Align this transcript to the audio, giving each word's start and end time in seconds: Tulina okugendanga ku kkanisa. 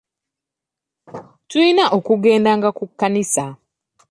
Tulina 1.49 1.83
okugendanga 1.97 2.69
ku 2.77 2.83
kkanisa. 2.89 3.45